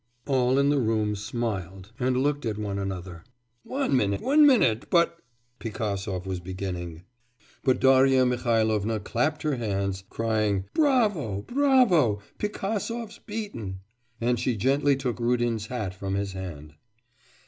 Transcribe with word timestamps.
All 0.25 0.57
in 0.57 0.69
the 0.69 0.79
room 0.79 1.15
smiled 1.15 1.91
and 1.99 2.17
looked 2.17 2.43
at 2.43 2.57
one 2.57 2.79
another. 2.79 3.23
'One 3.61 3.95
minute, 3.95 4.19
one 4.19 4.47
minute, 4.47 4.89
but,' 4.89 5.19
Pigasov 5.59 6.25
was 6.25 6.39
beginning. 6.39 7.03
But 7.63 7.79
Darya 7.79 8.25
Mihailovna 8.25 8.99
clapped 9.01 9.43
her 9.43 9.57
hands 9.57 10.03
crying, 10.09 10.65
'Bravo, 10.73 11.43
bravo, 11.43 12.19
Pigasov's 12.39 13.19
beaten!' 13.19 13.81
and 14.19 14.39
she 14.39 14.55
gently 14.55 14.95
took 14.95 15.19
Rudin's 15.19 15.67
hat 15.67 15.93
from 15.93 16.15
his 16.15 16.31
hand. 16.31 16.73